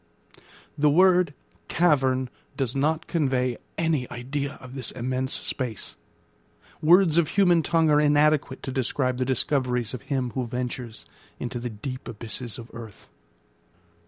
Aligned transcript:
The 0.79 0.89
word 0.89 1.35
cavern 1.67 2.31
does 2.57 2.75
not 2.75 3.05
convey 3.05 3.59
any 3.77 4.09
idea 4.09 4.53
of 4.53 4.73
this 4.73 4.89
immense 4.89 5.31
space; 5.31 5.95
words 6.81 7.17
of 7.17 7.27
human 7.27 7.61
tongue 7.61 7.91
are 7.91 8.01
inadequate 8.01 8.63
to 8.63 8.71
describe 8.71 9.19
the 9.19 9.25
discoveries 9.25 9.93
of 9.93 10.01
him 10.01 10.31
who 10.31 10.47
ventures 10.47 11.05
into 11.39 11.59
the 11.59 11.69
deep 11.69 12.07
abysses 12.07 12.57
of 12.57 12.71
earth. 12.73 13.11